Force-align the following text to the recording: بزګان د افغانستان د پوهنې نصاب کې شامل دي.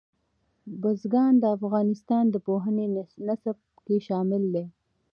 بزګان 0.81 1.33
د 1.39 1.43
افغانستان 1.57 2.23
د 2.29 2.35
پوهنې 2.45 2.85
نصاب 2.95 3.57
کې 3.85 3.97
شامل 4.07 4.43
دي. 4.53 4.65